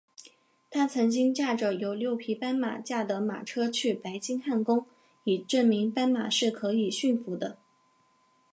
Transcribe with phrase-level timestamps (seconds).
[0.71, 4.87] 他曾经驾着由六匹斑马驾的马车去白金汉宫
[5.25, 7.59] 以证明斑马是可以驯服的。